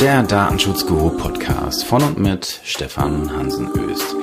der 0.00 0.22
Datenschutzguru 0.22 1.10
Podcast 1.10 1.84
von 1.84 2.02
und 2.04 2.18
mit 2.20 2.60
Stefan 2.62 3.32
Hansen 3.34 3.68
Öst. 3.76 4.14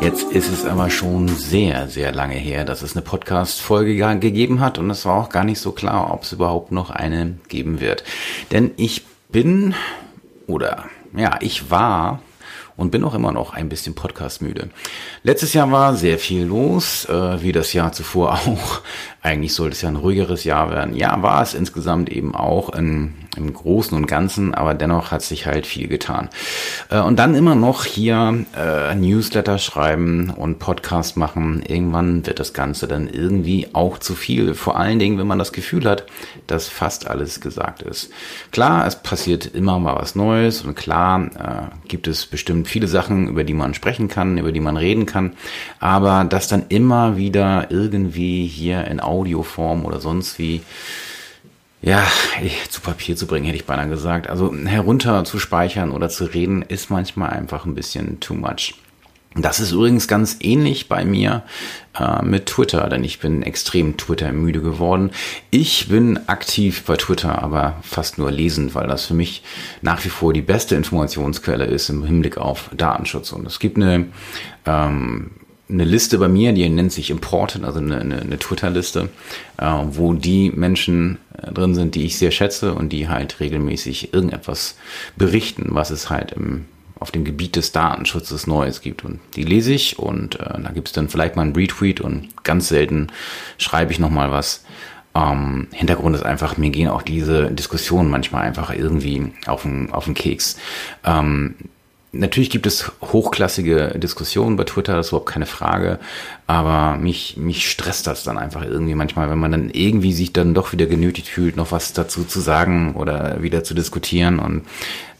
Jetzt 0.00 0.22
ist 0.30 0.52
es 0.52 0.64
aber 0.64 0.88
schon 0.88 1.26
sehr, 1.26 1.88
sehr 1.88 2.12
lange 2.12 2.36
her, 2.36 2.64
dass 2.64 2.82
es 2.82 2.94
eine 2.94 3.02
Podcast-Folge 3.02 3.96
gegeben 4.20 4.60
hat 4.60 4.78
und 4.78 4.88
es 4.88 5.04
war 5.04 5.20
auch 5.20 5.28
gar 5.28 5.42
nicht 5.42 5.58
so 5.58 5.72
klar, 5.72 6.12
ob 6.14 6.22
es 6.22 6.32
überhaupt 6.32 6.70
noch 6.70 6.90
eine 6.90 7.38
geben 7.48 7.80
wird. 7.80 8.04
Denn 8.52 8.70
ich 8.76 9.02
bin 9.28 9.74
oder 10.46 10.84
ja, 11.16 11.38
ich 11.40 11.72
war 11.72 12.20
und 12.76 12.90
bin 12.90 13.04
auch 13.04 13.14
immer 13.14 13.32
noch 13.32 13.52
ein 13.54 13.68
bisschen 13.68 13.94
podcastmüde. 13.94 14.68
Letztes 15.22 15.54
Jahr 15.54 15.70
war 15.72 15.96
sehr 15.96 16.18
viel 16.18 16.44
los, 16.44 17.06
äh, 17.06 17.42
wie 17.42 17.52
das 17.52 17.72
Jahr 17.72 17.92
zuvor 17.92 18.32
auch. 18.46 18.82
Eigentlich 19.26 19.54
sollte 19.54 19.72
es 19.74 19.82
ja 19.82 19.88
ein 19.88 19.96
ruhigeres 19.96 20.44
Jahr 20.44 20.70
werden. 20.70 20.94
Ja, 20.94 21.20
war 21.20 21.42
es 21.42 21.52
insgesamt 21.52 22.10
eben 22.10 22.36
auch 22.36 22.72
in, 22.72 23.12
im 23.36 23.52
Großen 23.52 23.96
und 23.98 24.06
Ganzen, 24.06 24.54
aber 24.54 24.72
dennoch 24.72 25.10
hat 25.10 25.22
sich 25.22 25.46
halt 25.46 25.66
viel 25.66 25.88
getan. 25.88 26.28
Äh, 26.90 27.00
und 27.00 27.18
dann 27.18 27.34
immer 27.34 27.56
noch 27.56 27.84
hier 27.84 28.44
äh, 28.56 28.94
Newsletter 28.94 29.58
schreiben 29.58 30.30
und 30.30 30.60
Podcast 30.60 31.16
machen. 31.16 31.64
Irgendwann 31.66 32.24
wird 32.24 32.38
das 32.38 32.52
Ganze 32.52 32.86
dann 32.86 33.08
irgendwie 33.08 33.66
auch 33.72 33.98
zu 33.98 34.14
viel. 34.14 34.54
Vor 34.54 34.78
allen 34.78 35.00
Dingen, 35.00 35.18
wenn 35.18 35.26
man 35.26 35.40
das 35.40 35.52
Gefühl 35.52 35.90
hat, 35.90 36.06
dass 36.46 36.68
fast 36.68 37.08
alles 37.08 37.40
gesagt 37.40 37.82
ist. 37.82 38.10
Klar, 38.52 38.86
es 38.86 38.94
passiert 38.94 39.44
immer 39.46 39.80
mal 39.80 39.96
was 39.96 40.14
Neues 40.14 40.62
und 40.62 40.76
klar 40.76 41.24
äh, 41.36 41.88
gibt 41.88 42.06
es 42.06 42.26
bestimmt 42.26 42.68
viele 42.68 42.86
Sachen, 42.86 43.26
über 43.26 43.42
die 43.42 43.54
man 43.54 43.74
sprechen 43.74 44.06
kann, 44.06 44.38
über 44.38 44.52
die 44.52 44.60
man 44.60 44.76
reden 44.76 45.04
kann. 45.04 45.32
Aber 45.80 46.24
das 46.24 46.46
dann 46.46 46.66
immer 46.68 47.16
wieder 47.16 47.72
irgendwie 47.72 48.46
hier 48.46 48.84
in 48.84 49.00
Audioform 49.16 49.84
oder 49.84 50.00
sonst 50.00 50.38
wie 50.38 50.62
ja, 51.82 52.06
zu 52.68 52.80
Papier 52.80 53.16
zu 53.16 53.26
bringen, 53.26 53.46
hätte 53.46 53.58
ich 53.58 53.66
beinahe 53.66 53.88
gesagt. 53.88 54.28
Also 54.28 54.54
herunter 54.54 55.24
zu 55.24 55.38
speichern 55.38 55.90
oder 55.92 56.08
zu 56.08 56.24
reden 56.24 56.62
ist 56.62 56.90
manchmal 56.90 57.30
einfach 57.30 57.64
ein 57.64 57.74
bisschen 57.74 58.18
too 58.20 58.34
much. 58.34 58.74
Das 59.38 59.60
ist 59.60 59.72
übrigens 59.72 60.08
ganz 60.08 60.38
ähnlich 60.40 60.88
bei 60.88 61.04
mir 61.04 61.42
äh, 61.98 62.24
mit 62.24 62.46
Twitter, 62.46 62.88
denn 62.88 63.04
ich 63.04 63.20
bin 63.20 63.42
extrem 63.42 63.98
Twitter 63.98 64.32
müde 64.32 64.62
geworden. 64.62 65.10
Ich 65.50 65.88
bin 65.88 66.18
aktiv 66.26 66.84
bei 66.84 66.96
Twitter, 66.96 67.42
aber 67.42 67.76
fast 67.82 68.16
nur 68.16 68.30
lesend, 68.30 68.74
weil 68.74 68.86
das 68.86 69.04
für 69.04 69.14
mich 69.14 69.42
nach 69.82 70.02
wie 70.06 70.08
vor 70.08 70.32
die 70.32 70.40
beste 70.40 70.74
Informationsquelle 70.74 71.66
ist 71.66 71.90
im 71.90 72.04
Hinblick 72.04 72.38
auf 72.38 72.70
Datenschutz. 72.74 73.32
Und 73.32 73.46
es 73.46 73.58
gibt 73.58 73.76
eine 73.76 74.06
ähm, 74.64 75.32
eine 75.68 75.84
Liste 75.84 76.18
bei 76.18 76.28
mir, 76.28 76.52
die 76.52 76.68
nennt 76.68 76.92
sich 76.92 77.10
Important, 77.10 77.64
also 77.64 77.80
eine, 77.80 78.00
eine, 78.00 78.20
eine 78.20 78.38
Twitter-Liste, 78.38 79.08
äh, 79.58 79.64
wo 79.90 80.12
die 80.12 80.50
Menschen 80.50 81.18
äh, 81.42 81.52
drin 81.52 81.74
sind, 81.74 81.94
die 81.94 82.04
ich 82.04 82.18
sehr 82.18 82.30
schätze 82.30 82.74
und 82.74 82.90
die 82.92 83.08
halt 83.08 83.40
regelmäßig 83.40 84.14
irgendetwas 84.14 84.76
berichten, 85.16 85.68
was 85.70 85.90
es 85.90 86.08
halt 86.08 86.32
im, 86.32 86.66
auf 87.00 87.10
dem 87.10 87.24
Gebiet 87.24 87.56
des 87.56 87.72
Datenschutzes 87.72 88.46
Neues 88.46 88.80
gibt. 88.80 89.04
Und 89.04 89.18
die 89.34 89.42
lese 89.42 89.72
ich 89.72 89.98
und 89.98 90.38
äh, 90.38 90.60
da 90.62 90.70
gibt 90.72 90.88
es 90.88 90.94
dann 90.94 91.08
vielleicht 91.08 91.34
mal 91.34 91.42
einen 91.42 91.56
Retweet 91.56 92.00
und 92.00 92.44
ganz 92.44 92.68
selten 92.68 93.08
schreibe 93.58 93.92
ich 93.92 93.98
nochmal 93.98 94.30
was. 94.30 94.64
Ähm, 95.16 95.66
Hintergrund 95.72 96.14
ist 96.14 96.24
einfach, 96.24 96.58
mir 96.58 96.70
gehen 96.70 96.88
auch 96.88 97.02
diese 97.02 97.50
Diskussionen 97.50 98.08
manchmal 98.08 98.42
einfach 98.44 98.70
irgendwie 98.72 99.32
auf 99.46 99.62
den, 99.62 99.90
auf 99.92 100.04
den 100.04 100.14
Keks. 100.14 100.58
Ähm, 101.04 101.56
Natürlich 102.12 102.50
gibt 102.50 102.66
es 102.66 102.92
hochklassige 103.02 103.98
Diskussionen 103.98 104.56
bei 104.56 104.64
Twitter, 104.64 104.96
das 104.96 105.06
ist 105.06 105.12
überhaupt 105.12 105.30
keine 105.30 105.46
Frage. 105.46 105.98
Aber 106.46 106.96
mich, 106.96 107.36
mich 107.36 107.70
stresst 107.70 108.06
das 108.06 108.22
dann 108.22 108.38
einfach 108.38 108.64
irgendwie 108.64 108.94
manchmal, 108.94 109.28
wenn 109.28 109.38
man 109.38 109.52
dann 109.52 109.70
irgendwie 109.70 110.12
sich 110.12 110.32
dann 110.32 110.54
doch 110.54 110.72
wieder 110.72 110.86
genötigt 110.86 111.28
fühlt, 111.28 111.56
noch 111.56 111.72
was 111.72 111.92
dazu 111.92 112.24
zu 112.24 112.40
sagen 112.40 112.94
oder 112.94 113.42
wieder 113.42 113.64
zu 113.64 113.74
diskutieren. 113.74 114.38
Und 114.38 114.62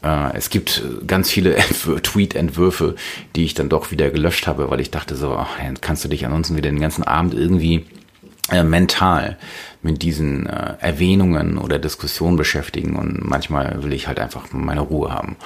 äh, 0.03 0.35
es 0.35 0.49
gibt 0.49 0.83
ganz 1.07 1.31
viele 1.31 1.57
Tweet-Entwürfe, 2.03 2.95
die 3.35 3.45
ich 3.45 3.55
dann 3.55 3.69
doch 3.69 3.91
wieder 3.91 4.11
gelöscht 4.11 4.47
habe, 4.47 4.71
weil 4.71 4.81
ich 4.81 4.91
dachte 4.91 5.17
so, 5.17 5.33
ach, 5.33 5.59
kannst 5.81 6.05
du 6.05 6.09
dich 6.09 6.25
ansonsten 6.25 6.57
wieder 6.57 6.71
den 6.71 6.81
ganzen 6.81 7.05
Abend 7.05 7.35
irgendwie 7.35 7.85
äh, 8.51 8.63
mental 8.63 9.37
mit 9.83 10.03
diesen 10.03 10.47
äh, 10.47 10.75
Erwähnungen 10.81 11.59
oder 11.59 11.79
Diskussionen 11.79 12.37
beschäftigen 12.37 12.97
und 12.97 13.25
manchmal 13.25 13.83
will 13.83 13.93
ich 13.93 14.09
halt 14.09 14.21
einfach 14.21 14.53
meine 14.53 14.81
Ruhe 14.81 15.13
haben. 15.13 15.37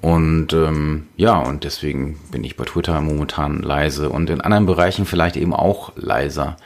Und 0.00 0.52
ähm, 0.52 1.08
ja, 1.16 1.38
und 1.38 1.64
deswegen 1.64 2.18
bin 2.30 2.44
ich 2.44 2.56
bei 2.56 2.64
Twitter 2.64 3.00
momentan 3.00 3.62
leise 3.62 4.10
und 4.10 4.30
in 4.30 4.40
anderen 4.40 4.66
Bereichen 4.66 5.06
vielleicht 5.06 5.36
eben 5.36 5.54
auch 5.54 5.92
leiser, 5.96 6.56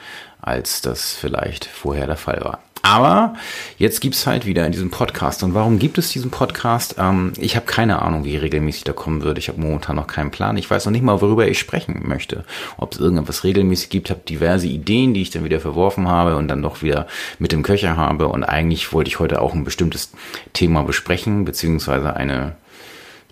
als 0.40 0.80
das 0.80 1.14
vielleicht 1.14 1.64
vorher 1.66 2.06
der 2.06 2.16
Fall 2.16 2.40
war. 2.42 2.60
Aber 2.86 3.34
jetzt 3.78 4.00
gibt's 4.00 4.28
halt 4.28 4.46
wieder 4.46 4.64
in 4.64 4.70
diesem 4.70 4.90
Podcast. 4.92 5.42
Und 5.42 5.54
warum 5.54 5.80
gibt 5.80 5.98
es 5.98 6.10
diesen 6.10 6.30
Podcast? 6.30 6.94
Ähm, 6.98 7.32
ich 7.36 7.56
habe 7.56 7.66
keine 7.66 8.00
Ahnung, 8.00 8.24
wie 8.24 8.36
regelmäßig 8.36 8.84
der 8.84 8.94
kommen 8.94 9.22
wird. 9.22 9.38
Ich 9.38 9.48
habe 9.48 9.60
momentan 9.60 9.96
noch 9.96 10.06
keinen 10.06 10.30
Plan. 10.30 10.56
Ich 10.56 10.70
weiß 10.70 10.84
noch 10.84 10.92
nicht 10.92 11.02
mal, 11.02 11.20
worüber 11.20 11.48
ich 11.48 11.58
sprechen 11.58 12.04
möchte. 12.06 12.44
Ob 12.76 12.92
es 12.92 13.00
irgendetwas 13.00 13.42
regelmäßig 13.42 13.88
gibt. 13.88 14.06
Ich 14.06 14.12
habe 14.12 14.22
diverse 14.28 14.68
Ideen, 14.68 15.14
die 15.14 15.22
ich 15.22 15.30
dann 15.30 15.42
wieder 15.42 15.58
verworfen 15.58 16.06
habe 16.06 16.36
und 16.36 16.46
dann 16.46 16.62
doch 16.62 16.82
wieder 16.82 17.08
mit 17.40 17.50
dem 17.50 17.64
Köcher 17.64 17.96
habe. 17.96 18.28
Und 18.28 18.44
eigentlich 18.44 18.92
wollte 18.92 19.08
ich 19.08 19.18
heute 19.18 19.42
auch 19.42 19.52
ein 19.52 19.64
bestimmtes 19.64 20.12
Thema 20.52 20.84
besprechen, 20.84 21.44
beziehungsweise 21.44 22.14
eine 22.14 22.54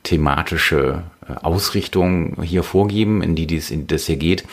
thematische 0.03 1.05
äh, 1.29 1.35
Ausrichtung 1.45 2.43
hier 2.43 2.65
vorgeben, 2.65 3.23
in 3.23 3.37
die 3.37 3.47
dies, 3.47 3.71
in 3.71 3.87
das 3.87 4.07
hier 4.07 4.17
geht. 4.17 4.45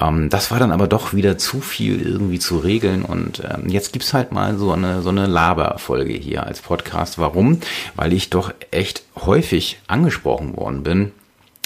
Ähm, 0.00 0.28
das 0.28 0.50
war 0.50 0.58
dann 0.58 0.72
aber 0.72 0.86
doch 0.88 1.14
wieder 1.14 1.38
zu 1.38 1.60
viel 1.60 2.00
irgendwie 2.00 2.38
zu 2.38 2.58
regeln 2.58 3.04
und 3.04 3.42
ähm, 3.44 3.68
jetzt 3.68 3.92
gibt's 3.92 4.14
halt 4.14 4.32
mal 4.32 4.56
so 4.58 4.72
eine, 4.72 5.02
so 5.02 5.08
eine 5.08 5.26
Laberfolge 5.26 6.12
hier 6.12 6.44
als 6.44 6.60
Podcast. 6.60 7.18
Warum? 7.18 7.60
Weil 7.94 8.12
ich 8.12 8.30
doch 8.30 8.52
echt 8.70 9.02
häufig 9.16 9.78
angesprochen 9.86 10.56
worden 10.56 10.82
bin 10.82 11.12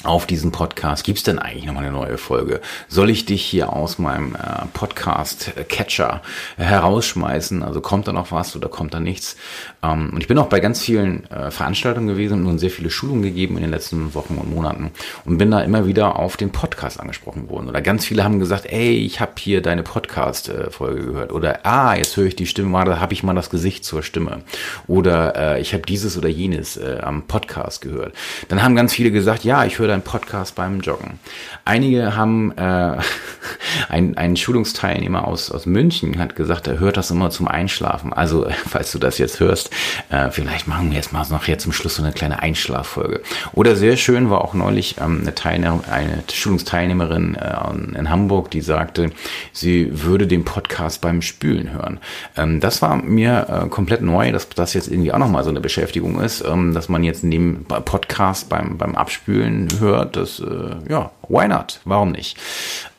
auf 0.02 0.26
diesen 0.26 0.50
Podcast. 0.50 1.04
Gibt 1.04 1.18
es 1.18 1.24
denn 1.24 1.38
eigentlich 1.38 1.66
nochmal 1.66 1.84
eine 1.84 1.92
neue 1.92 2.16
Folge? 2.16 2.60
Soll 2.88 3.10
ich 3.10 3.26
dich 3.26 3.44
hier 3.44 3.72
aus 3.72 3.98
meinem 3.98 4.34
äh, 4.34 4.66
Podcast-Catcher 4.72 6.22
herausschmeißen? 6.56 7.62
Also 7.62 7.80
kommt 7.80 8.08
da 8.08 8.12
noch 8.12 8.32
was 8.32 8.56
oder 8.56 8.68
kommt 8.68 8.94
da 8.94 9.00
nichts? 9.00 9.36
Ähm, 9.82 10.10
und 10.12 10.20
ich 10.20 10.28
bin 10.28 10.38
auch 10.38 10.46
bei 10.46 10.60
ganz 10.60 10.80
vielen 10.80 11.28
äh, 11.30 11.50
Veranstaltungen 11.50 12.08
gewesen 12.08 12.46
und 12.46 12.58
sehr 12.58 12.70
viele 12.70 12.90
Schulungen 12.90 13.22
gegeben 13.22 13.56
in 13.56 13.62
den 13.62 13.70
letzten 13.70 14.14
Wochen 14.14 14.36
und 14.36 14.54
Monaten 14.54 14.90
und 15.24 15.38
bin 15.38 15.50
da 15.50 15.60
immer 15.60 15.86
wieder 15.86 16.16
auf 16.16 16.36
den 16.36 16.50
Podcast 16.50 16.98
angesprochen 16.98 17.50
worden. 17.50 17.68
Oder 17.68 17.82
ganz 17.82 18.06
viele 18.06 18.24
haben 18.24 18.38
gesagt, 18.38 18.66
ey, 18.66 18.96
ich 18.96 19.20
habe 19.20 19.32
hier 19.38 19.60
deine 19.60 19.82
Podcast-Folge 19.82 21.04
gehört. 21.04 21.32
Oder 21.32 21.60
ah, 21.64 21.94
jetzt 21.94 22.16
höre 22.16 22.26
ich 22.26 22.36
die 22.36 22.46
Stimme 22.46 22.70
mal, 22.70 22.84
da 22.84 23.00
habe 23.00 23.12
ich 23.12 23.22
mal 23.22 23.34
das 23.34 23.50
Gesicht 23.50 23.84
zur 23.84 24.02
Stimme. 24.02 24.42
Oder 24.86 25.36
äh, 25.36 25.60
ich 25.60 25.74
habe 25.74 25.84
dieses 25.84 26.16
oder 26.16 26.28
jenes 26.28 26.78
äh, 26.78 26.98
am 27.02 27.22
Podcast 27.22 27.82
gehört. 27.82 28.14
Dann 28.48 28.62
haben 28.62 28.76
ganz 28.76 28.94
viele 28.94 29.10
gesagt, 29.10 29.44
ja, 29.44 29.64
ich 29.64 29.78
höre 29.78 29.89
deinen 29.90 30.02
Podcast 30.02 30.54
beim 30.54 30.80
Joggen. 30.80 31.18
Einige 31.64 32.16
haben, 32.16 32.52
äh, 32.56 32.96
ein, 33.88 34.16
ein 34.16 34.36
Schulungsteilnehmer 34.36 35.26
aus, 35.26 35.50
aus 35.50 35.66
München 35.66 36.18
hat 36.18 36.36
gesagt, 36.36 36.66
er 36.66 36.78
hört 36.78 36.96
das 36.96 37.10
immer 37.10 37.30
zum 37.30 37.48
Einschlafen. 37.48 38.12
Also, 38.12 38.46
falls 38.68 38.92
du 38.92 38.98
das 38.98 39.18
jetzt 39.18 39.40
hörst, 39.40 39.70
äh, 40.10 40.30
vielleicht 40.30 40.66
machen 40.66 40.90
wir 40.90 40.96
jetzt 40.96 41.12
mal 41.12 41.26
noch 41.30 41.46
jetzt 41.46 41.64
zum 41.64 41.72
Schluss 41.72 41.96
so 41.96 42.02
eine 42.02 42.12
kleine 42.12 42.40
Einschlaffolge. 42.42 43.20
Oder 43.52 43.76
sehr 43.76 43.96
schön 43.96 44.30
war 44.30 44.42
auch 44.42 44.54
neulich 44.54 44.96
ähm, 45.00 45.20
eine, 45.22 45.34
Teilnehmer, 45.34 45.80
eine 45.90 46.22
Schulungsteilnehmerin 46.32 47.34
äh, 47.34 47.98
in 47.98 48.10
Hamburg, 48.10 48.50
die 48.50 48.60
sagte, 48.60 49.10
sie 49.52 49.90
würde 50.04 50.26
den 50.26 50.44
Podcast 50.44 51.00
beim 51.00 51.22
Spülen 51.22 51.72
hören. 51.72 51.98
Ähm, 52.36 52.60
das 52.60 52.82
war 52.82 52.96
mir 52.96 53.46
äh, 53.48 53.68
komplett 53.68 54.02
neu, 54.02 54.32
dass 54.32 54.48
das 54.48 54.74
jetzt 54.74 54.88
irgendwie 54.88 55.12
auch 55.12 55.18
nochmal 55.18 55.44
so 55.44 55.50
eine 55.50 55.60
Beschäftigung 55.60 56.20
ist, 56.20 56.44
ähm, 56.44 56.74
dass 56.74 56.88
man 56.88 57.04
jetzt 57.04 57.24
neben 57.24 57.64
Podcast 57.64 58.48
beim, 58.48 58.78
beim 58.78 58.94
Abspülen 58.94 59.68
hört, 59.80 60.16
das, 60.16 60.40
äh, 60.40 60.76
ja, 60.88 61.10
why 61.28 61.48
not? 61.48 61.80
Warum 61.84 62.12
nicht? 62.12 62.36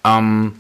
Ähm, 0.04 0.54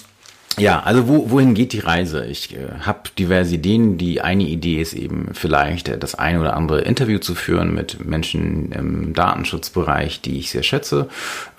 ja, 0.58 0.82
also 0.82 1.08
wo, 1.08 1.32
wohin 1.32 1.54
geht 1.54 1.74
die 1.74 1.80
Reise? 1.80 2.26
Ich 2.26 2.56
äh, 2.56 2.68
habe 2.82 3.10
diverse 3.18 3.56
Ideen. 3.56 3.98
Die 3.98 4.22
eine 4.22 4.44
Idee 4.44 4.82
ist 4.82 4.94
eben 4.94 5.30
vielleicht 5.34 5.88
äh, 5.88 5.98
das 5.98 6.16
eine 6.16 6.40
oder 6.40 6.56
andere 6.56 6.82
Interview 6.82 7.20
zu 7.20 7.36
führen 7.36 7.74
mit 7.74 8.06
Menschen 8.06 8.72
im 8.72 9.14
Datenschutzbereich, 9.14 10.22
die 10.22 10.40
ich 10.40 10.52
sehr 10.52 10.64
schätze 10.64 11.10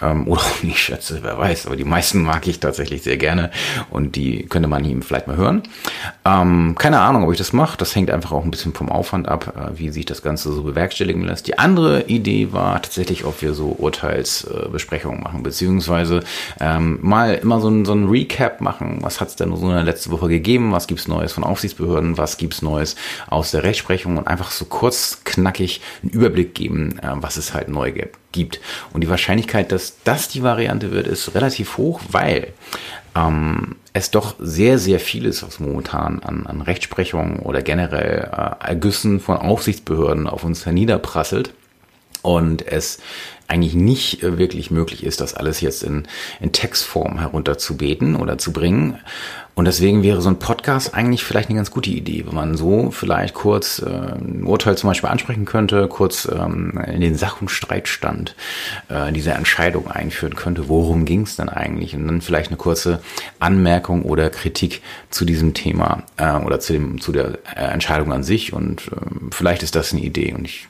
ähm, 0.01 0.27
oder 0.29 0.43
auch 0.43 0.63
nicht 0.63 0.79
schätze, 0.79 1.21
wer 1.23 1.39
weiß. 1.39 1.67
Aber 1.67 1.77
die 1.77 1.85
meisten 1.85 2.23
mag 2.23 2.47
ich 2.47 2.61
tatsächlich 2.61 3.03
sehr 3.03 3.17
gerne 3.17 3.51
und 3.91 4.17
die 4.17 4.45
könnte 4.47 4.69
man 4.69 4.85
ihm 4.85 5.03
vielleicht 5.03 5.27
mal 5.27 5.37
hören. 5.37 5.63
Ähm, 6.25 6.75
keine 6.79 7.01
Ahnung, 7.01 7.25
ob 7.25 7.33
ich 7.33 7.39
das 7.39 7.53
mache. 7.53 7.79
Das 7.79 7.95
hängt 7.95 8.11
einfach 8.11 8.33
auch 8.33 8.45
ein 8.45 8.51
bisschen 8.51 8.75
vom 8.75 8.91
Aufwand 8.91 9.29
ab, 9.29 9.55
äh, 9.57 9.79
wie 9.79 9.91
sich 9.91 10.07
das 10.07 10.23
Ganze 10.23 10.53
so 10.53 10.63
bewerkstelligen 10.63 11.23
lässt. 11.23 11.47
Die 11.47 11.59
andere 11.59 12.03
Idee 12.05 12.53
war 12.53 12.83
tatsächlich, 12.83 13.25
ob 13.25 13.43
wir 13.43 13.55
so 13.55 13.69
Urteilsbesprechungen 13.79 15.23
machen, 15.23 15.43
beziehungsweise 15.43 16.21
ähm, 16.61 16.99
mal 17.03 17.35
immer 17.35 17.61
so 17.61 17.69
ein, 17.69 17.85
so 17.85 17.93
ein 17.93 18.09
Recap 18.09 18.61
machen 18.61 18.82
machen. 18.83 18.99
Was 19.03 19.21
hat 19.21 19.29
es 19.29 19.37
denn 19.37 19.55
so 19.55 19.69
in 19.69 19.75
der 19.75 19.83
letzten 19.85 20.11
Woche 20.11 20.29
gegeben? 20.29 20.73
Was 20.73 20.87
gibt's 20.87 21.09
Neues 21.09 21.33
von 21.33 21.45
Aufsichtsbehörden? 21.45 22.19
Was 22.19 22.37
gibt's 22.37 22.63
Neues 22.63 22.97
aus 23.29 23.51
der 23.51 23.63
Rechtsprechung? 23.63 24.17
Und 24.17 24.27
einfach 24.27 24.51
so 24.51 24.65
kurz, 24.65 25.21
knackig 25.25 25.81
einen 26.03 26.11
Überblick 26.11 26.55
geben, 26.55 26.99
äh, 26.99 27.09
was 27.15 27.37
es 27.37 27.55
halt 27.55 27.69
neu 27.69 27.93
gibt. 28.33 28.61
Und 28.93 29.03
die 29.03 29.09
Wahrscheinlichkeit, 29.09 29.73
dass 29.73 30.03
das 30.05 30.29
die 30.29 30.43
Variante 30.43 30.91
wird, 30.91 31.07
ist 31.07 31.35
relativ 31.35 31.77
hoch, 31.77 32.01
weil 32.11 32.53
ähm, 33.15 33.77
es 33.93 34.11
doch 34.11 34.37
sehr, 34.39 34.79
sehr 34.79 35.01
vieles, 35.01 35.43
was 35.43 35.61
momentan 35.61 36.21
an, 36.21 36.47
an 36.47 36.63
Rechtsprechung 36.63 37.41
oder 37.41 37.63
generell 37.63 38.31
äh, 38.33 38.69
Ergüssen 38.69 39.21
von 39.21 39.37
Aufsichtsbehörden 39.37 40.27
auf 40.27 40.45
uns 40.45 40.65
herniederprasselt 40.65 41.53
und 42.23 42.67
es 42.67 42.99
eigentlich 43.49 43.75
nicht 43.75 44.23
äh, 44.23 44.39
wirklich 44.39 44.71
möglich 44.71 45.05
ist, 45.05 45.21
das 45.21 45.35
alles 45.35 45.61
jetzt 45.61 45.83
in, 45.83 46.05
in 46.41 46.53
Textform 46.53 47.19
herunterzubeten 47.19 48.17
oder 48.17 48.39
zu 48.39 48.53
bringen. 48.53 48.99
Und 49.55 49.67
deswegen 49.67 50.03
wäre 50.03 50.23
so 50.23 50.31
ein 50.31 50.39
Podcast 50.39 50.95
eigentlich 50.95 51.25
vielleicht 51.25 51.51
eine 51.51 51.59
ganz 51.59 51.71
gute 51.71 51.91
Idee, 51.91 52.25
wenn 52.27 52.35
man 52.35 52.57
so 52.57 52.91
vielleicht 52.91 53.35
kurz 53.35 53.81
äh, 53.81 53.91
ein 53.91 54.45
Urteil 54.45 54.79
zum 54.79 54.89
Beispiel 54.89 55.11
ansprechen 55.11 55.45
könnte, 55.45 55.89
kurz 55.89 56.27
ähm, 56.27 56.83
in 56.87 57.03
den 57.03 57.17
Sach- 57.17 57.43
und 57.43 57.51
Streitstand 57.51 58.35
äh, 58.89 59.13
dieser 59.13 59.37
Entscheidung 59.37 59.91
einführen 59.91 60.37
könnte. 60.37 60.71
Worum 60.71 61.05
ging 61.05 61.23
es 61.23 61.37
denn 61.37 61.51
eigentlich? 61.51 61.95
Und 61.95 62.07
dann 62.07 62.23
vielleicht 62.23 62.49
eine 62.49 62.57
kurze 62.57 63.03
Anmerkung 63.41 64.05
oder 64.05 64.31
Kritik 64.31 64.81
zu 65.11 65.27
diesem 65.27 65.53
Thema 65.53 66.05
äh, 66.17 66.33
oder 66.33 66.59
zu, 66.59 66.73
dem, 66.73 67.03
zu 67.03 67.13
der 67.13 67.39
äh, 67.55 67.65
Entscheidung 67.65 68.11
an 68.15 68.23
sich. 68.23 68.55
Und 68.55 68.89
äh, 68.89 68.95
vielleicht 69.33 69.63
ist 69.63 69.75
das 69.75 69.93
eine 69.93 70.01
Idee. 70.01 70.33
Und 70.33 70.47
ich 70.47 70.69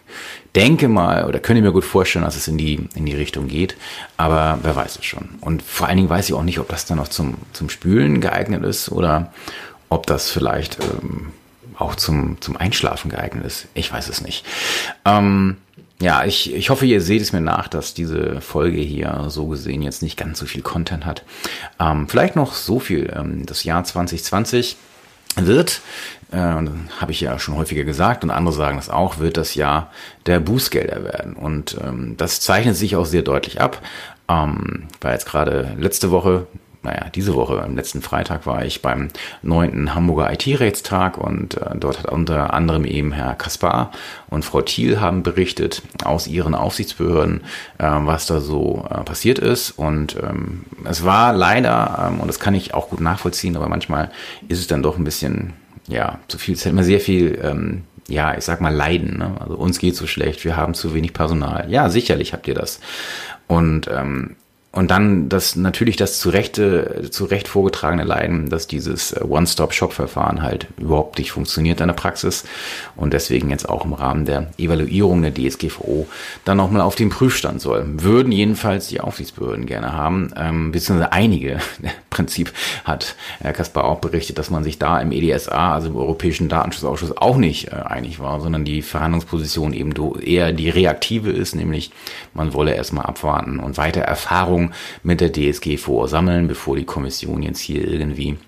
denke 0.54 0.88
mal 0.88 1.24
oder 1.24 1.38
könnte 1.38 1.62
mir 1.62 1.72
gut 1.72 1.84
vorstellen, 1.84 2.24
dass 2.24 2.36
es 2.36 2.48
in 2.48 2.58
die, 2.58 2.88
in 2.94 3.06
die 3.06 3.14
Richtung 3.14 3.48
geht. 3.48 3.76
Aber 4.16 4.58
wer 4.62 4.76
weiß 4.76 4.98
es 4.98 5.04
schon. 5.04 5.30
Und 5.40 5.62
vor 5.62 5.88
allen 5.88 5.96
Dingen 5.96 6.10
weiß 6.10 6.28
ich 6.28 6.34
auch 6.34 6.42
nicht, 6.42 6.58
ob 6.58 6.68
das 6.68 6.86
dann 6.86 6.98
auch 6.98 7.08
zum, 7.08 7.36
zum 7.52 7.70
Spülen 7.70 8.20
geeignet 8.20 8.64
ist 8.64 8.90
oder 8.90 9.32
ob 9.88 10.06
das 10.06 10.30
vielleicht 10.30 10.78
ähm, 10.80 11.32
auch 11.78 11.94
zum, 11.94 12.40
zum 12.40 12.56
Einschlafen 12.56 13.10
geeignet 13.10 13.44
ist. 13.44 13.68
Ich 13.74 13.92
weiß 13.92 14.08
es 14.08 14.20
nicht. 14.20 14.44
Ähm, 15.04 15.56
ja, 16.00 16.24
ich, 16.24 16.52
ich 16.52 16.68
hoffe, 16.68 16.84
ihr 16.84 17.00
seht 17.00 17.22
es 17.22 17.32
mir 17.32 17.40
nach, 17.40 17.68
dass 17.68 17.94
diese 17.94 18.40
Folge 18.40 18.80
hier 18.80 19.26
so 19.28 19.46
gesehen 19.46 19.82
jetzt 19.82 20.02
nicht 20.02 20.16
ganz 20.16 20.38
so 20.38 20.46
viel 20.46 20.62
Content 20.62 21.06
hat. 21.06 21.24
Ähm, 21.78 22.08
vielleicht 22.08 22.36
noch 22.36 22.54
so 22.54 22.80
viel. 22.80 23.12
Ähm, 23.16 23.46
das 23.46 23.64
Jahr 23.64 23.84
2020 23.84 24.76
wird 25.46 25.80
äh, 26.32 26.36
habe 26.36 27.12
ich 27.12 27.20
ja 27.20 27.38
schon 27.38 27.56
häufiger 27.56 27.84
gesagt 27.84 28.24
und 28.24 28.30
andere 28.30 28.54
sagen 28.54 28.76
das 28.76 28.90
auch, 28.90 29.18
wird 29.18 29.36
das 29.36 29.54
Jahr 29.54 29.90
der 30.26 30.40
Bußgelder 30.40 31.04
werden. 31.04 31.34
Und 31.34 31.76
ähm, 31.82 32.16
das 32.16 32.40
zeichnet 32.40 32.76
sich 32.76 32.96
auch 32.96 33.06
sehr 33.06 33.22
deutlich 33.22 33.60
ab. 33.60 33.82
Ähm, 34.28 34.84
war 35.00 35.12
jetzt 35.12 35.26
gerade 35.26 35.74
letzte 35.78 36.10
Woche, 36.10 36.46
naja, 36.82 37.06
diese 37.14 37.34
Woche, 37.34 37.62
am 37.62 37.76
letzten 37.76 38.02
Freitag 38.02 38.44
war 38.44 38.64
ich 38.64 38.82
beim 38.82 39.08
neunten 39.42 39.94
Hamburger 39.94 40.32
IT-Rechtstag 40.32 41.16
und 41.16 41.56
äh, 41.56 41.76
dort 41.76 42.00
hat 42.00 42.10
unter 42.10 42.54
anderem 42.54 42.84
eben 42.84 43.12
Herr 43.12 43.34
Kaspar 43.34 43.92
und 44.28 44.44
Frau 44.44 44.62
Thiel 44.62 45.00
haben 45.00 45.22
berichtet 45.22 45.82
aus 46.04 46.26
ihren 46.26 46.54
Aufsichtsbehörden, 46.54 47.42
äh, 47.78 47.84
was 47.86 48.26
da 48.26 48.40
so 48.40 48.84
äh, 48.90 49.02
passiert 49.04 49.38
ist. 49.38 49.70
Und 49.72 50.16
ähm, 50.16 50.64
es 50.84 51.04
war 51.04 51.32
leider, 51.32 52.08
ähm, 52.08 52.20
und 52.20 52.26
das 52.26 52.40
kann 52.40 52.54
ich 52.54 52.74
auch 52.74 52.90
gut 52.90 53.00
nachvollziehen, 53.00 53.56
aber 53.56 53.68
manchmal 53.68 54.10
ist 54.48 54.58
es 54.58 54.66
dann 54.66 54.82
doch 54.82 54.98
ein 54.98 55.04
bisschen 55.04 55.52
ja, 55.86 56.18
zu 56.28 56.38
viel 56.38 56.56
Zeit, 56.56 56.72
immer 56.72 56.84
sehr 56.84 57.00
viel, 57.00 57.38
ähm, 57.42 57.84
ja, 58.08 58.36
ich 58.36 58.44
sag 58.44 58.60
mal 58.60 58.74
Leiden. 58.74 59.18
Ne? 59.18 59.36
Also 59.38 59.54
uns 59.54 59.78
geht 59.78 59.94
so 59.94 60.08
schlecht, 60.08 60.44
wir 60.44 60.56
haben 60.56 60.74
zu 60.74 60.94
wenig 60.94 61.12
Personal. 61.12 61.70
Ja, 61.70 61.88
sicherlich 61.88 62.32
habt 62.32 62.48
ihr 62.48 62.54
das. 62.54 62.80
Und 63.46 63.88
ähm, 63.88 64.36
und 64.74 64.90
dann 64.90 65.28
das 65.28 65.54
natürlich 65.54 65.96
das 65.96 66.18
zu 66.18 66.30
Rechte, 66.30 67.08
zu 67.10 67.26
Recht 67.26 67.46
vorgetragene 67.46 68.04
Leiden, 68.04 68.48
dass 68.48 68.66
dieses 68.66 69.12
äh, 69.12 69.22
One-Stop-Shop-Verfahren 69.22 70.40
halt 70.40 70.66
überhaupt 70.78 71.18
nicht 71.18 71.30
funktioniert 71.30 71.82
in 71.82 71.88
der 71.88 71.94
Praxis 71.94 72.44
und 72.96 73.12
deswegen 73.12 73.50
jetzt 73.50 73.68
auch 73.68 73.84
im 73.84 73.92
Rahmen 73.92 74.24
der 74.24 74.50
Evaluierung 74.56 75.20
der 75.20 75.34
DSGVO 75.34 76.06
dann 76.46 76.56
nochmal 76.56 76.80
auf 76.80 76.94
den 76.94 77.10
Prüfstand 77.10 77.60
soll. 77.60 77.84
Würden 77.86 78.32
jedenfalls 78.32 78.88
die 78.88 79.00
Aufsichtsbehörden 79.00 79.66
gerne 79.66 79.92
haben, 79.92 80.32
ähm, 80.36 80.72
beziehungsweise 80.72 81.12
einige. 81.12 81.50
Im 81.82 81.90
Prinzip 82.08 82.52
hat 82.84 83.14
Herr 83.40 83.52
Kaspar 83.52 83.84
auch 83.84 84.00
berichtet, 84.00 84.38
dass 84.38 84.48
man 84.48 84.64
sich 84.64 84.78
da 84.78 85.00
im 85.00 85.12
EDSA, 85.12 85.74
also 85.74 85.88
im 85.88 85.96
Europäischen 85.96 86.48
Datenschutzausschuss, 86.48 87.16
auch 87.16 87.36
nicht 87.36 87.68
äh, 87.68 87.76
einig 87.76 88.20
war, 88.20 88.40
sondern 88.40 88.64
die 88.64 88.80
Verhandlungsposition 88.80 89.74
eben 89.74 89.92
eher 90.20 90.52
die 90.52 90.70
reaktive 90.70 91.30
ist, 91.30 91.54
nämlich 91.54 91.90
man 92.32 92.54
wolle 92.54 92.74
erstmal 92.74 93.04
abwarten 93.04 93.60
und 93.60 93.76
weiter 93.76 94.00
Erfahrungen 94.00 94.61
Erfahrung 94.62 94.72
mit 95.02 95.20
der 95.20 95.32
DSGVO 95.32 96.06
sammeln, 96.06 96.48
bevor 96.48 96.76
die 96.76 96.84
Kommission 96.84 97.42
jetzt 97.42 97.60
hier 97.60 97.86
irgendwie 97.86 98.38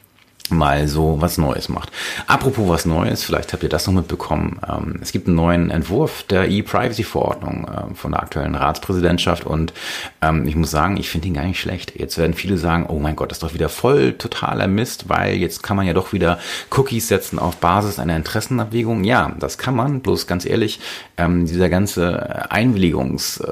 mal 0.50 0.86
so 0.88 1.16
was 1.22 1.38
Neues 1.38 1.70
macht. 1.70 1.90
Apropos 2.26 2.68
was 2.68 2.84
Neues, 2.84 3.24
vielleicht 3.24 3.54
habt 3.54 3.62
ihr 3.62 3.70
das 3.70 3.86
noch 3.86 3.94
mitbekommen. 3.94 4.60
Ähm, 4.68 4.98
es 5.00 5.10
gibt 5.10 5.26
einen 5.26 5.36
neuen 5.36 5.70
Entwurf 5.70 6.22
der 6.24 6.50
E-Privacy-Verordnung 6.50 7.66
äh, 7.66 7.94
von 7.94 8.12
der 8.12 8.22
aktuellen 8.22 8.54
Ratspräsidentschaft 8.54 9.46
und 9.46 9.72
ähm, 10.20 10.46
ich 10.46 10.54
muss 10.54 10.70
sagen, 10.70 10.98
ich 10.98 11.08
finde 11.08 11.28
ihn 11.28 11.34
gar 11.34 11.46
nicht 11.46 11.58
schlecht. 11.58 11.98
Jetzt 11.98 12.18
werden 12.18 12.34
viele 12.34 12.58
sagen, 12.58 12.84
oh 12.90 12.98
mein 12.98 13.16
Gott, 13.16 13.30
das 13.30 13.38
ist 13.38 13.42
doch 13.42 13.54
wieder 13.54 13.70
voll 13.70 14.12
totaler 14.12 14.68
Mist, 14.68 15.08
weil 15.08 15.36
jetzt 15.36 15.62
kann 15.62 15.78
man 15.78 15.86
ja 15.86 15.94
doch 15.94 16.12
wieder 16.12 16.38
Cookies 16.76 17.08
setzen 17.08 17.38
auf 17.38 17.56
Basis 17.56 17.98
einer 17.98 18.16
Interessenabwägung. 18.16 19.02
Ja, 19.04 19.34
das 19.40 19.56
kann 19.56 19.74
man, 19.74 20.00
bloß 20.02 20.26
ganz 20.26 20.44
ehrlich, 20.44 20.78
ähm, 21.16 21.46
dieser 21.46 21.70
ganze 21.70 22.50
Einwilligungs... 22.50 23.42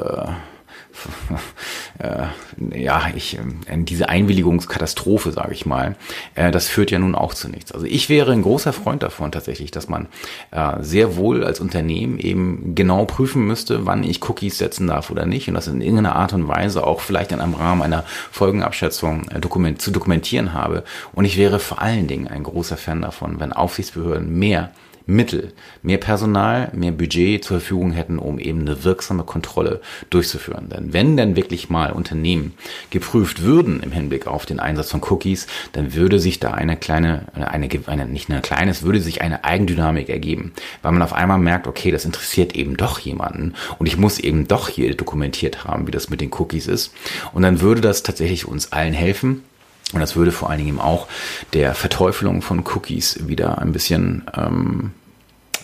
Äh, 1.99 2.27
ja, 2.75 3.03
ich, 3.15 3.37
äh, 3.37 3.41
diese 3.77 4.09
Einwilligungskatastrophe, 4.09 5.31
sage 5.31 5.53
ich 5.53 5.67
mal, 5.67 5.95
äh, 6.35 6.51
das 6.51 6.67
führt 6.67 6.91
ja 6.91 6.99
nun 6.99 7.15
auch 7.15 7.35
zu 7.35 7.49
nichts. 7.49 7.71
Also 7.71 7.87
ich 7.87 8.09
wäre 8.09 8.33
ein 8.33 8.43
großer 8.43 8.73
Freund 8.73 9.03
davon 9.03 9.31
tatsächlich, 9.31 9.71
dass 9.71 9.89
man 9.89 10.09
äh, 10.51 10.77
sehr 10.81 11.17
wohl 11.17 11.45
als 11.45 11.61
Unternehmen 11.61 12.19
eben 12.19 12.75
genau 12.75 13.05
prüfen 13.05 13.47
müsste, 13.47 13.87
wann 13.87 14.05
ich 14.05 14.27
Cookies 14.29 14.59
setzen 14.59 14.87
darf 14.87 15.11
oder 15.11 15.27
nicht 15.27 15.49
und 15.49 15.55
das 15.55 15.69
in 15.69 15.81
irgendeiner 15.81 16.17
Art 16.17 16.33
und 16.33 16.49
Weise 16.49 16.87
auch 16.87 17.01
vielleicht 17.01 17.31
in 17.31 17.41
einem 17.41 17.55
Rahmen 17.55 17.83
einer 17.83 18.05
Folgenabschätzung 18.31 19.29
äh, 19.29 19.39
dokument 19.39 19.81
zu 19.81 19.91
dokumentieren 19.91 20.55
habe. 20.55 20.85
Und 21.13 21.25
ich 21.25 21.37
wäre 21.37 21.59
vor 21.59 21.81
allen 21.83 22.09
Dingen 22.09 22.27
ein 22.27 22.43
großer 22.43 22.77
Fan 22.77 23.03
davon, 23.03 23.39
wenn 23.39 23.53
Aufsichtsbehörden 23.53 24.39
mehr 24.39 24.73
Mittel, 25.07 25.53
mehr 25.83 25.99
Personal, 25.99 26.71
mehr 26.75 26.93
Budget 26.93 27.45
zur 27.45 27.59
Verfügung 27.59 27.93
hätten, 27.93 28.19
um 28.19 28.39
eben 28.39 28.61
eine 28.61 28.85
wirksame 28.85 29.25
Kontrolle 29.25 29.81
durchzuführen. 30.11 30.69
Denn 30.69 30.93
wenn 30.93 31.17
denn 31.17 31.37
wirklich 31.37 31.71
mal 31.71 31.93
Unternehmen 31.93 32.55
geprüft 32.91 33.43
würden 33.43 33.83
im 33.83 33.93
Hinblick 33.93 34.27
auf 34.27 34.47
den 34.47 34.61
Einsatz 34.61 34.91
von 34.91 35.03
Cookies, 35.03 35.47
dann 35.73 35.95
würde 35.95 36.19
sich 36.19 36.41
da 36.41 36.53
eine 36.53 36.77
kleine, 36.77 37.27
eine, 37.35 37.69
eine 37.87 38.07
nicht 38.07 38.31
eine 38.31 38.41
kleine, 38.41 38.71
es 38.71 38.83
würde 38.83 39.01
sich 39.01 39.23
eine 39.23 39.45
Eigendynamik 39.45 40.09
ergeben, 40.09 40.53
weil 40.83 40.93
man 40.93 41.03
auf 41.03 41.13
einmal 41.13 41.39
merkt, 41.39 41.67
okay, 41.67 41.91
das 41.91 42.05
interessiert 42.05 42.55
eben 42.55 42.77
doch 42.77 42.99
jemanden 42.99 43.55
und 43.79 43.87
ich 43.87 43.97
muss 43.97 44.19
eben 44.19 44.49
doch 44.49 44.69
hier 44.69 44.95
dokumentiert 44.97 45.65
haben, 45.65 45.87
wie 45.87 45.93
das 45.93 46.11
mit 46.11 46.21
den 46.21 46.33
Cookies 46.33 46.67
ist. 46.67 46.93
Und 47.33 47.43
dann 47.43 47.61
würde 47.61 47.81
das 47.81 48.03
tatsächlich 48.03 48.47
uns 48.47 48.73
allen 48.73 48.93
helfen, 48.93 49.43
und 49.93 50.01
das 50.01 50.17
würde 50.17 50.33
vor 50.33 50.51
allen 50.51 50.65
Dingen 50.65 50.81
auch 50.81 51.07
der 51.53 51.75
Verteufelung 51.75 52.43
von 52.43 52.65
Cookies 52.75 53.27
wieder 53.27 53.59
ein 53.59 53.73
bisschen, 53.73 54.25
ähm, 54.37 54.93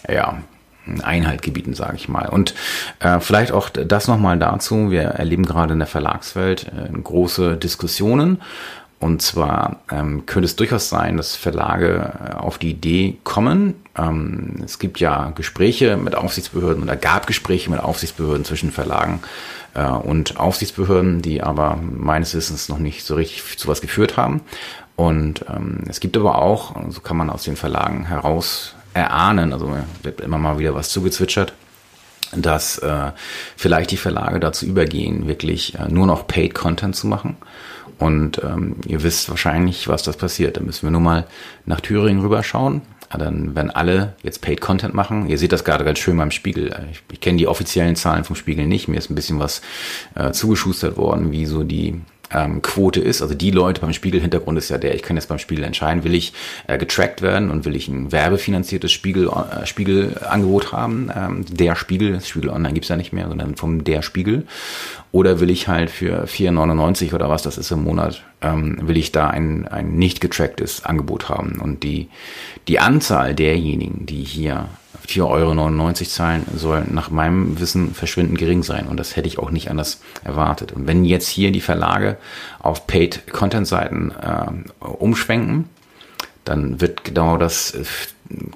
ja, 0.08 0.38
Einhalt 1.02 1.42
gebieten, 1.42 1.74
sage 1.74 1.96
ich 1.96 2.08
mal. 2.08 2.28
Und 2.28 2.54
äh, 3.00 3.20
vielleicht 3.20 3.52
auch 3.52 3.68
das 3.68 4.08
nochmal 4.08 4.38
dazu. 4.38 4.90
Wir 4.90 5.02
erleben 5.02 5.44
gerade 5.44 5.74
in 5.74 5.78
der 5.78 5.88
Verlagswelt 5.88 6.66
äh, 6.66 6.90
große 6.98 7.56
Diskussionen. 7.56 8.40
Und 9.00 9.22
zwar 9.22 9.76
ähm, 9.92 10.26
könnte 10.26 10.46
es 10.46 10.56
durchaus 10.56 10.88
sein, 10.88 11.16
dass 11.16 11.36
Verlage 11.36 12.12
äh, 12.20 12.34
auf 12.34 12.58
die 12.58 12.70
Idee 12.70 13.18
kommen. 13.22 13.74
Ähm, 13.96 14.56
es 14.64 14.80
gibt 14.80 14.98
ja 14.98 15.30
Gespräche 15.36 15.96
mit 15.96 16.16
Aufsichtsbehörden 16.16 16.82
oder 16.82 16.96
gab 16.96 17.28
Gespräche 17.28 17.70
mit 17.70 17.78
Aufsichtsbehörden 17.78 18.44
zwischen 18.44 18.72
Verlagen 18.72 19.20
und 19.86 20.38
Aufsichtsbehörden, 20.38 21.22
die 21.22 21.42
aber 21.42 21.76
meines 21.76 22.34
Wissens 22.34 22.68
noch 22.68 22.78
nicht 22.78 23.04
so 23.04 23.14
richtig 23.14 23.58
zu 23.58 23.68
was 23.68 23.80
geführt 23.80 24.16
haben. 24.16 24.40
Und 24.96 25.44
ähm, 25.48 25.84
es 25.88 26.00
gibt 26.00 26.16
aber 26.16 26.38
auch, 26.42 26.74
so 26.88 27.00
kann 27.00 27.16
man 27.16 27.30
aus 27.30 27.44
den 27.44 27.56
Verlagen 27.56 28.06
heraus 28.06 28.74
erahnen, 28.94 29.52
also 29.52 29.76
wird 30.02 30.20
immer 30.20 30.38
mal 30.38 30.58
wieder 30.58 30.74
was 30.74 30.90
zugezwitschert, 30.90 31.52
dass 32.32 32.78
äh, 32.78 33.12
vielleicht 33.56 33.92
die 33.92 33.96
Verlage 33.96 34.40
dazu 34.40 34.66
übergehen, 34.66 35.28
wirklich 35.28 35.78
äh, 35.78 35.88
nur 35.88 36.06
noch 36.06 36.26
Paid 36.26 36.54
Content 36.54 36.96
zu 36.96 37.06
machen. 37.06 37.36
Und 37.98 38.42
ähm, 38.42 38.76
ihr 38.86 39.02
wisst 39.02 39.28
wahrscheinlich, 39.28 39.88
was 39.88 40.02
das 40.02 40.16
passiert. 40.16 40.56
Da 40.56 40.60
müssen 40.60 40.86
wir 40.86 40.90
nur 40.90 41.00
mal 41.00 41.26
nach 41.64 41.80
Thüringen 41.80 42.20
rüberschauen 42.20 42.82
dann 43.16 43.54
wenn 43.54 43.70
alle 43.70 44.14
jetzt 44.22 44.42
Paid 44.42 44.60
Content 44.60 44.94
machen, 44.94 45.28
ihr 45.28 45.38
seht 45.38 45.52
das 45.52 45.64
gerade 45.64 45.84
ganz 45.84 45.98
schön 45.98 46.16
beim 46.16 46.30
Spiegel. 46.30 46.74
Ich, 46.92 47.02
ich 47.10 47.20
kenne 47.20 47.38
die 47.38 47.46
offiziellen 47.46 47.96
Zahlen 47.96 48.24
vom 48.24 48.36
Spiegel 48.36 48.66
nicht. 48.66 48.88
Mir 48.88 48.98
ist 48.98 49.10
ein 49.10 49.14
bisschen 49.14 49.38
was 49.38 49.62
äh, 50.14 50.32
zugeschustert 50.32 50.96
worden, 50.96 51.32
wie 51.32 51.46
so 51.46 51.64
die 51.64 52.00
ähm, 52.32 52.62
Quote 52.62 53.00
ist. 53.00 53.22
Also 53.22 53.34
die 53.34 53.50
Leute 53.50 53.80
beim 53.80 53.92
Spiegel-Hintergrund 53.92 54.58
ist 54.58 54.68
ja 54.68 54.78
der, 54.78 54.94
ich 54.94 55.02
kann 55.02 55.16
jetzt 55.16 55.28
beim 55.28 55.38
Spiegel 55.38 55.64
entscheiden, 55.64 56.04
will 56.04 56.14
ich 56.14 56.32
äh, 56.66 56.78
getrackt 56.78 57.22
werden 57.22 57.50
und 57.50 57.64
will 57.64 57.76
ich 57.76 57.88
ein 57.88 58.12
werbefinanziertes 58.12 58.92
Spiegel, 58.92 59.28
äh, 59.28 59.66
Spiegelangebot 59.66 60.72
haben. 60.72 61.10
Ähm, 61.14 61.44
der 61.48 61.76
Spiegel, 61.76 62.20
Spiegel 62.20 62.50
Online 62.50 62.74
gibt's 62.74 62.88
ja 62.88 62.96
nicht 62.96 63.12
mehr, 63.12 63.28
sondern 63.28 63.56
vom 63.56 63.84
der 63.84 64.02
Spiegel. 64.02 64.46
Oder 65.10 65.40
will 65.40 65.50
ich 65.50 65.68
halt 65.68 65.90
für 65.90 66.24
4,99 66.24 67.14
oder 67.14 67.30
was 67.30 67.42
das 67.42 67.56
ist 67.56 67.70
im 67.70 67.82
Monat, 67.82 68.22
ähm, 68.42 68.78
will 68.82 68.98
ich 68.98 69.10
da 69.10 69.28
ein, 69.28 69.66
ein 69.66 69.96
nicht 69.96 70.20
getracktes 70.20 70.84
Angebot 70.84 71.28
haben. 71.28 71.60
Und 71.60 71.82
die, 71.82 72.08
die 72.68 72.78
Anzahl 72.78 73.34
derjenigen, 73.34 74.04
die 74.04 74.22
hier 74.22 74.68
4,99 75.06 75.22
Euro 75.22 75.92
zahlen, 75.92 76.46
soll 76.54 76.84
nach 76.90 77.10
meinem 77.10 77.60
Wissen 77.60 77.94
verschwindend 77.94 78.38
gering 78.38 78.62
sein. 78.62 78.86
Und 78.86 78.98
das 78.98 79.16
hätte 79.16 79.28
ich 79.28 79.38
auch 79.38 79.50
nicht 79.50 79.70
anders 79.70 80.00
erwartet. 80.24 80.72
Und 80.72 80.86
wenn 80.86 81.04
jetzt 81.04 81.28
hier 81.28 81.52
die 81.52 81.60
Verlage 81.60 82.16
auf 82.58 82.86
Paid-Content-Seiten 82.86 84.12
äh, 84.12 84.84
umschwenken, 84.84 85.68
dann 86.48 86.80
wird 86.80 87.04
genau 87.04 87.36
das 87.36 87.72
äh, 87.74 87.84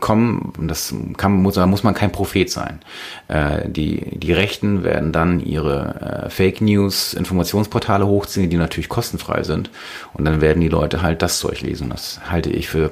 kommen, 0.00 0.52
das 0.60 0.94
kann, 1.16 1.32
muss, 1.34 1.54
da 1.54 1.66
muss 1.66 1.82
man 1.82 1.94
kein 1.94 2.12
Prophet 2.12 2.50
sein. 2.50 2.80
Äh, 3.28 3.68
die, 3.68 4.18
die 4.18 4.32
Rechten 4.32 4.84
werden 4.84 5.12
dann 5.12 5.40
ihre 5.40 6.24
äh, 6.26 6.30
Fake 6.30 6.60
News 6.60 7.14
Informationsportale 7.14 8.06
hochziehen, 8.06 8.50
die 8.50 8.56
natürlich 8.56 8.88
kostenfrei 8.88 9.42
sind. 9.42 9.70
Und 10.14 10.24
dann 10.24 10.40
werden 10.40 10.60
die 10.60 10.68
Leute 10.68 11.02
halt 11.02 11.22
das 11.22 11.38
Zeug 11.38 11.60
lesen. 11.60 11.90
Das 11.90 12.20
halte 12.30 12.50
ich 12.50 12.68
für, 12.68 12.90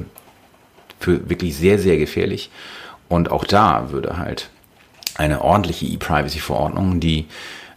für 0.99 1.29
wirklich 1.29 1.57
sehr, 1.57 1.79
sehr 1.79 1.99
gefährlich. 1.99 2.51
Und 3.11 3.31
auch 3.31 3.45
da 3.45 3.91
würde 3.91 4.17
halt 4.17 4.49
eine 5.17 5.43
ordentliche 5.43 5.85
E-Privacy-Verordnung, 5.85 7.01
die 7.01 7.27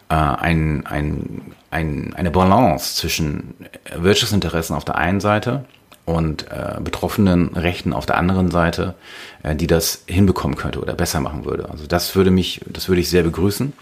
äh, 0.09 0.13
ein, 0.13 0.85
ein, 0.85 1.53
ein, 1.71 2.13
eine 2.15 2.31
Balance 2.31 2.95
zwischen 2.95 3.55
Wirtschaftsinteressen 3.95 4.75
auf 4.75 4.85
der 4.85 4.95
einen 4.95 5.19
Seite 5.19 5.65
und 6.05 6.51
äh, 6.51 6.81
betroffenen 6.81 7.49
Rechten 7.55 7.93
auf 7.93 8.05
der 8.05 8.17
anderen 8.17 8.51
Seite, 8.51 8.95
äh, 9.41 9.55
die 9.55 9.67
das 9.67 10.03
hinbekommen 10.05 10.57
könnte 10.57 10.81
oder 10.81 10.93
besser 10.93 11.21
machen 11.21 11.45
würde. 11.45 11.69
Also 11.69 11.87
das 11.87 12.15
würde 12.15 12.31
mich, 12.31 12.61
das 12.67 12.89
würde 12.89 13.01
ich 13.01 13.09
sehr 13.09 13.23
begrüßen. 13.23 13.73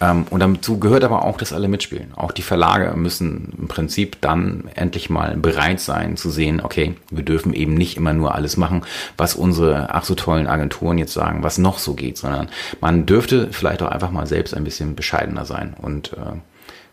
Ähm, 0.00 0.26
und 0.30 0.40
dazu 0.40 0.78
gehört 0.78 1.04
aber 1.04 1.24
auch, 1.24 1.36
dass 1.36 1.52
alle 1.52 1.68
mitspielen. 1.68 2.12
Auch 2.14 2.32
die 2.32 2.42
Verlage 2.42 2.96
müssen 2.96 3.52
im 3.58 3.68
Prinzip 3.68 4.20
dann 4.20 4.70
endlich 4.74 5.10
mal 5.10 5.36
bereit 5.36 5.80
sein 5.80 6.16
zu 6.16 6.30
sehen, 6.30 6.60
okay, 6.62 6.94
wir 7.10 7.24
dürfen 7.24 7.52
eben 7.52 7.74
nicht 7.74 7.96
immer 7.96 8.12
nur 8.12 8.34
alles 8.34 8.56
machen, 8.56 8.82
was 9.16 9.34
unsere 9.34 9.92
ach 9.94 10.04
so 10.04 10.14
tollen 10.14 10.46
Agenturen 10.46 10.98
jetzt 10.98 11.12
sagen, 11.12 11.42
was 11.42 11.58
noch 11.58 11.78
so 11.78 11.94
geht, 11.94 12.16
sondern 12.16 12.48
man 12.80 13.06
dürfte 13.06 13.48
vielleicht 13.50 13.82
auch 13.82 13.90
einfach 13.90 14.10
mal 14.10 14.26
selbst 14.26 14.54
ein 14.54 14.64
bisschen 14.64 14.94
bescheidener 14.94 15.44
sein 15.44 15.74
und 15.80 16.12
äh, 16.12 16.38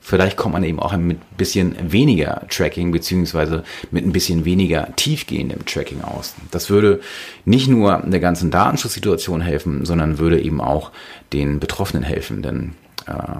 Vielleicht 0.01 0.37
kommt 0.37 0.53
man 0.53 0.63
eben 0.63 0.79
auch 0.79 0.95
mit 0.97 1.17
ein 1.17 1.37
bisschen 1.37 1.91
weniger 1.91 2.43
Tracking 2.49 2.91
beziehungsweise 2.91 3.63
mit 3.89 4.05
ein 4.05 4.11
bisschen 4.11 4.45
weniger 4.45 4.95
tiefgehendem 4.95 5.65
Tracking 5.65 6.03
aus. 6.03 6.35
Das 6.51 6.69
würde 6.69 7.01
nicht 7.43 7.67
nur 7.67 8.03
der 8.05 8.19
ganzen 8.19 8.51
Datenschutzsituation 8.51 9.41
helfen, 9.41 9.83
sondern 9.83 10.19
würde 10.19 10.39
eben 10.39 10.61
auch 10.61 10.91
den 11.33 11.59
Betroffenen 11.59 12.03
helfen. 12.03 12.43
Denn 12.43 12.73
äh, 13.07 13.39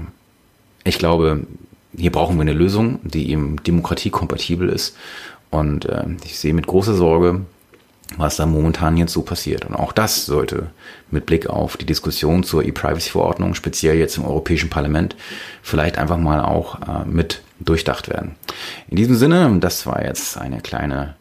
ich 0.84 0.98
glaube, 0.98 1.46
hier 1.96 2.12
brauchen 2.12 2.38
wir 2.38 2.42
eine 2.42 2.54
Lösung, 2.54 3.00
die 3.04 3.30
eben 3.30 3.62
demokratiekompatibel 3.64 4.68
ist. 4.68 4.98
Und 5.52 5.86
äh, 5.86 6.06
ich 6.24 6.40
sehe 6.40 6.56
mit 6.56 6.66
großer 6.66 6.96
Sorge, 6.96 7.42
was 8.18 8.38
da 8.38 8.46
momentan 8.46 8.98
jetzt 8.98 9.14
so 9.14 9.22
passiert. 9.22 9.66
Und 9.66 9.76
auch 9.76 9.92
das 9.92 10.26
sollte 10.26 10.68
mit 11.12 11.26
Blick 11.26 11.48
auf 11.48 11.78
die 11.78 11.86
Diskussion 11.86 12.44
zur 12.44 12.64
E-Privacy-Verordnung, 12.64 13.56
speziell 13.56 13.98
jetzt 13.98 14.18
im 14.18 14.26
Europäischen 14.26 14.70
Parlament, 14.70 15.16
vielleicht 15.62 15.98
einfach 15.98 16.18
mal 16.18 16.42
auch 16.42 16.82
äh, 16.82 17.06
mit 17.06 17.42
durchdacht 17.60 18.10
werden. 18.10 18.36
In 18.90 18.98
diesem 18.98 19.16
Sinne, 19.16 19.58
das 19.60 19.86
war 19.86 20.04
jetzt 20.04 20.38
eine 20.38 20.62
kleine 20.62 21.16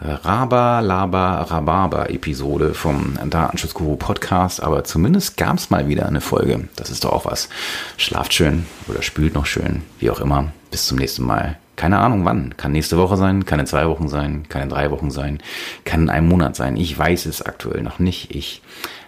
äh, 0.00 0.10
Raba, 0.10 0.80
Laba, 0.80 1.42
Rhabarber 1.42 2.10
Episode 2.10 2.74
vom 2.74 3.18
Datenschutzguru 3.24 3.96
Podcast, 3.96 4.62
aber 4.62 4.84
zumindest 4.84 5.36
gab 5.36 5.58
es 5.58 5.70
mal 5.70 5.88
wieder 5.88 6.06
eine 6.06 6.20
Folge. 6.20 6.68
Das 6.76 6.90
ist 6.90 7.04
doch 7.04 7.12
auch 7.12 7.24
was. 7.24 7.48
Schlaft 7.96 8.32
schön 8.32 8.66
oder 8.88 9.02
spült 9.02 9.34
noch 9.34 9.46
schön, 9.46 9.82
wie 9.98 10.10
auch 10.10 10.20
immer. 10.20 10.52
Bis 10.70 10.86
zum 10.86 10.98
nächsten 10.98 11.24
Mal. 11.24 11.58
Keine 11.82 11.98
Ahnung 11.98 12.24
wann. 12.24 12.56
Kann 12.56 12.70
nächste 12.70 12.96
Woche 12.96 13.16
sein, 13.16 13.44
kann 13.44 13.58
in 13.58 13.66
zwei 13.66 13.88
Wochen 13.88 14.06
sein, 14.06 14.44
kann 14.48 14.62
in 14.62 14.68
drei 14.68 14.92
Wochen 14.92 15.10
sein, 15.10 15.40
kann 15.84 16.02
in 16.02 16.10
einem 16.10 16.28
Monat 16.28 16.54
sein. 16.54 16.76
Ich 16.76 16.96
weiß 16.96 17.26
es 17.26 17.42
aktuell 17.42 17.82
noch 17.82 17.98
nicht. 17.98 18.32
Ich, 18.32 18.62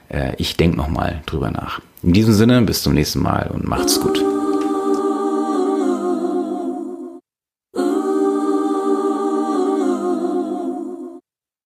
äh, 0.09 0.33
ich 0.39 0.57
denke 0.57 0.77
nochmal 0.77 1.23
drüber 1.25 1.53
nach. 1.53 1.81
In 2.03 2.13
diesem 2.13 2.35
Sinne, 2.35 2.63
bis 2.63 2.83
zum 2.83 2.95
nächsten 2.95 3.23
Mal 3.23 3.49
und 3.55 3.69
macht's 3.69 4.01
gut. 4.01 4.34